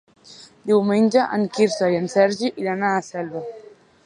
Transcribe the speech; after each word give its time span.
Diumenge 0.69 1.25
en 1.37 1.45
Quirze 1.59 1.91
i 1.97 2.01
en 2.01 2.11
Sergi 2.17 2.53
iran 2.65 2.91
a 2.93 2.99
Selva. 3.13 3.49